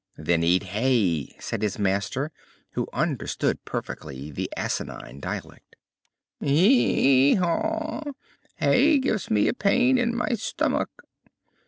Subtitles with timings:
[0.17, 2.31] "Then eat hay!" said his master,
[2.71, 5.75] who understood perfectly the asinine dialect.
[6.39, 8.01] "Hee haw!
[8.55, 10.89] hay gives me a pain in my stomach."